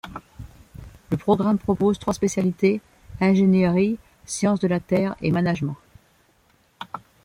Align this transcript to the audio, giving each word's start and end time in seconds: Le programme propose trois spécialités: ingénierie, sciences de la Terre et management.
Le 1.11 1.15
programme 1.15 1.59
propose 1.59 1.99
trois 1.99 2.15
spécialités: 2.15 2.81
ingénierie, 3.19 3.99
sciences 4.25 4.59
de 4.59 4.67
la 4.67 4.79
Terre 4.79 5.15
et 5.21 5.29
management. 5.29 5.77